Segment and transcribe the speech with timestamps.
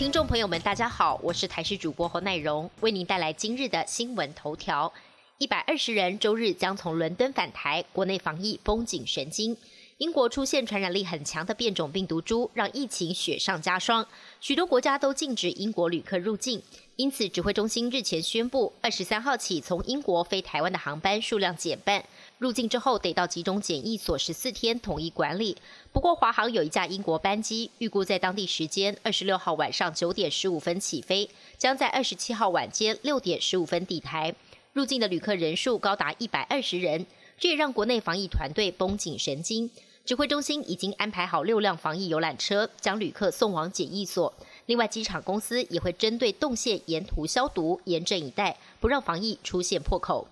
[0.00, 4.90] 听众朋友们，大家好，我是台视主播侯乃荣，为您带来今日的新闻头条。
[5.36, 9.54] 一百二十人周日将从伦敦返台，国内防疫绷紧神经。
[10.00, 14.06] 英国出现传染力很强的变种病毒株，让疫情雪上加霜，
[14.40, 16.62] 许多国家都禁止英国旅客入境。
[16.96, 22.02] 因此，指挥中心日前宣布，二十三号起从英国飞台湾的航班数量减半，
[22.38, 25.54] 入境之后得到集中检疫所十四天统一管理。
[25.92, 34.34] 不过，华航有一架英国班机，预估在当地时间二十六号晚上九点十五分起飞，将在二十七号晚间六点十五分抵台。
[34.72, 37.04] 入境的旅客人数高达一百二十人，
[37.38, 39.70] 这也让国内防疫团队绷紧神经。
[40.10, 44.34] 指挥中心已经安排好六辆防疫游览车，将旅客送往检疫所。
[44.66, 50.26] 另外，机场公司也会针对动线沿途消毒，严阵以待，不让防疫出现破口。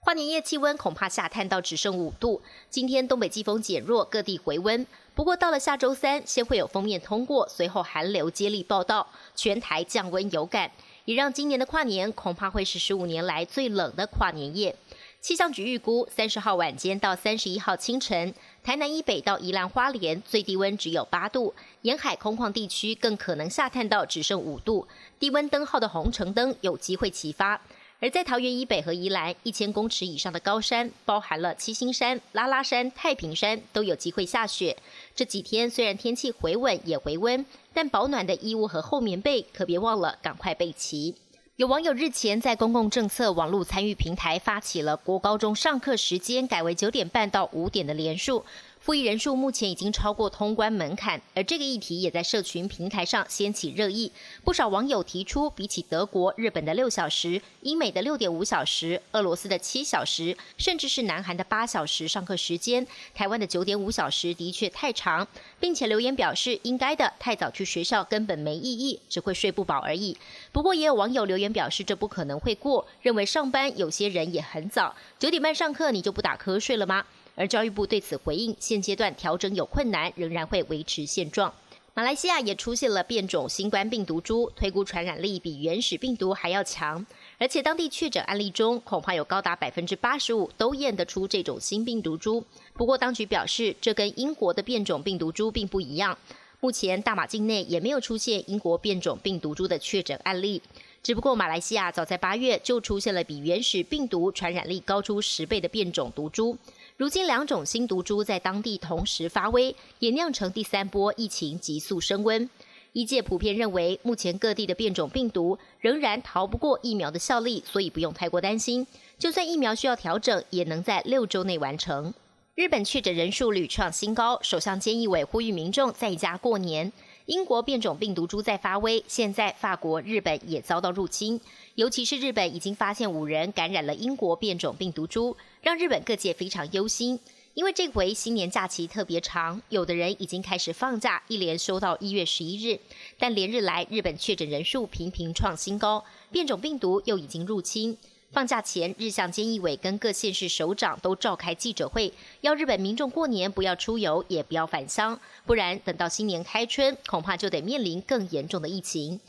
[0.00, 2.42] 跨年夜气温恐怕下探到只剩五度。
[2.68, 4.86] 今天东北季风减弱，各地回温。
[5.14, 10.70] 不过到了下周三，先会有锋面通过，随后寒流接力报道，全台降温有感，
[11.06, 14.76] 也让今年的跨年恐怕会是十五年来最冷的跨年夜。
[15.24, 24.86] 气象局预估，三十号晚间到三十一号清晨，台南以北到宜兰花莲最低温只有八度，沿海空旷地区更可能下探到只剩五度，
[25.18, 27.58] 低温灯号的红橙灯有机会齐发。
[28.00, 34.76] 而在桃园以北和宜兰一千公尺以上的高山，包含了七星山、拉拉山、太平山，都有机会下雪。
[35.16, 41.14] 这几天虽然天气回稳也回温，但保暖的衣物和厚棉被可别忘了赶快备齐。
[41.56, 48.44] 有网友日前在公共政策网络参与平台发起了国高中上课时间改为九点半到五点的连数。
[48.84, 54.12] 复议人数目前已经超过通关门槛，而这个议题也在社群平台上掀起热议。
[54.44, 65.26] 不少网友提出，比起德国、日本的六小时、英美的六点五小时、俄罗斯的七小时，甚至是南韩的八小时上课时间，台湾的九点五小时的确太长，
[65.58, 70.14] 并且留言表示应该的，太早去学校根本没意义，只会睡不饱而已。
[70.52, 77.06] 不过也有网友留言表示，这不可能会过，认为上班有些人也很早，九点半上课你就不打瞌睡了吗？
[77.34, 81.52] 而教育部对此回应，现阶段调整有困难，仍然会维持现状。
[81.96, 87.06] 马来西亚也出现了变种新冠病毒株，推估传染力比原始病毒还要强，
[87.38, 92.44] 而且当地确诊案例中，恐怕有高达百分之八十五都验得出这种新病毒株。
[92.72, 96.18] 不过，当局表示，这跟英国的变种病毒株并不一样。
[96.58, 100.60] 目前大马境内也没有出现英国变种病毒株的确诊案例。
[101.02, 106.56] 只不过，马来西亚早在八月就出现了比原始病毒传染力高出十倍的变种毒株。
[106.96, 112.48] 如今，两种新毒株在当地同时发威，也酿成第三波疫情急速升温。
[112.92, 118.86] 医界普遍认为，目前各地的变种病毒仍然逃不过疫苗的效力，所以不用太过担心。
[119.18, 122.14] 就算疫苗需要调整，也能在六周内完成。
[122.54, 126.92] 日本确诊人数屡创新高，首相菅义伟呼吁民众在家过年。
[127.26, 131.40] 英国变种病毒株在发威，现在法国、日本也遭到入侵，
[131.74, 137.18] 尤其是日本已经发现五人感染了英国变种病毒株，让日本各界非常忧心。
[137.54, 142.78] 因为这回新年假期特别长，有的人已经开始放假，一连休到一月十一日。
[143.18, 147.96] 但连日来日本确诊人数频频创新高，变种病毒又已经入侵。
[148.34, 159.20] 放假前，日向菅义伟跟各县市首长都召开记者会，要日本民众过年不要出游，也不要返乡，不然等到新年开春，恐怕就得面临更严重的疫情。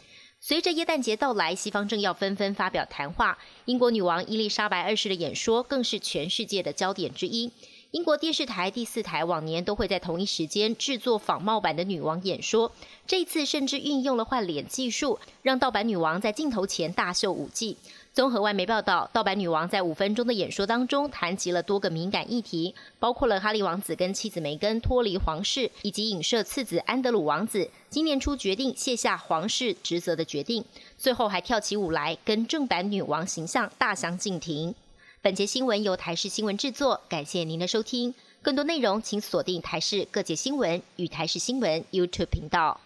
[0.42, 7.52] 随着耶诞节到来，西方政要纷纷发表谈话，英国女王伊丽莎白二世的演说更是全世界的焦点之一。
[7.92, 12.72] 英国电视台第四台往年都会在同一时间制作仿冒版的女王演说，
[13.06, 17.78] 这次甚至运用了换脸技术，让盗版女王在镜头前大秀舞技。
[18.16, 30.64] 综合外媒报道，盗版女王在五分钟的演说当中谈及了多个敏感议题，包括了哈利王子跟妻子梅根脱离皇室，以及影射次子安德鲁王子今年初决定卸下皇室职责的决定。
[30.98, 34.74] 最后还跳起舞来，跟正版女王形象大相径庭。
[35.22, 38.16] 本节新闻由台视新闻制作，感谢您的收听。
[38.42, 42.80] 更多内容请锁定台视各界新闻与台视新闻 YouTube 频道。